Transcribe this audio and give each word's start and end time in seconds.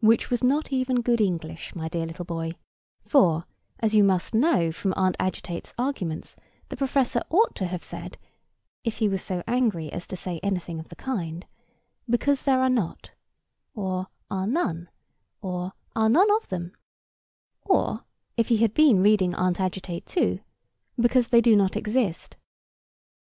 Which 0.00 0.30
was 0.30 0.44
not 0.44 0.70
even 0.72 1.00
good 1.02 1.20
English, 1.20 1.74
my 1.74 1.88
dear 1.88 2.06
little 2.06 2.24
boy; 2.24 2.52
for, 3.04 3.46
as 3.80 3.96
you 3.96 4.04
must 4.04 4.32
know 4.32 4.70
from 4.70 4.94
Aunt 4.96 5.16
Agitate's 5.18 5.74
Arguments, 5.76 6.36
the 6.68 6.76
professor 6.76 7.20
ought 7.30 7.56
to 7.56 7.66
have 7.66 7.82
said, 7.82 8.16
if 8.84 8.98
he 8.98 9.08
was 9.08 9.22
so 9.22 9.42
angry 9.48 9.92
as 9.92 10.06
to 10.06 10.14
say 10.16 10.38
anything 10.40 10.78
of 10.78 10.88
the 10.88 10.94
kind—Because 10.94 12.42
there 12.42 12.60
are 12.62 12.70
not: 12.70 13.10
or 13.74 14.06
are 14.30 14.46
none: 14.46 14.88
or 15.40 15.72
are 15.96 16.08
none 16.08 16.30
of 16.30 16.46
them; 16.46 16.70
or 17.62 18.04
(if 18.36 18.46
he 18.50 18.58
had 18.58 18.72
been 18.72 19.02
reading 19.02 19.34
Aunt 19.34 19.60
Agitate 19.60 20.06
too) 20.06 20.38
because 20.96 21.26
they 21.26 21.40
do 21.40 21.56
not 21.56 21.74
exist. 21.74 22.36